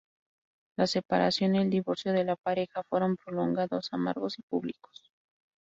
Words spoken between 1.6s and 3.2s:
divorcio de la pareja fueron